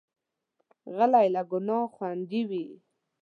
[0.95, 2.65] غلی، له ګناه خوندي وي.